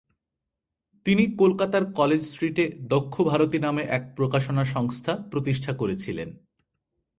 তিনি 1.05 1.23
কলকাতার 1.37 1.83
কলেজ 1.93 2.21
স্ট্রিটে 2.25 2.65
দক্ষভারতী 2.89 3.59
নামে 3.59 3.83
এক 3.89 4.03
প্রকাশনা 4.15 4.63
সংস্থা 4.65 5.13
প্রতিষ্ঠা 5.31 5.71
করেছিলেন। 5.73 6.29